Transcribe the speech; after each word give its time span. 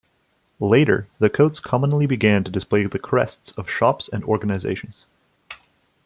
Later, 0.59 1.07
the 1.19 1.29
coats 1.29 1.59
commonly 1.59 2.07
began 2.07 2.43
to 2.43 2.49
display 2.49 2.83
the 2.87 2.97
crests 2.97 3.51
of 3.51 3.69
shops 3.69 4.09
and 4.11 4.23
organizations. 4.23 5.05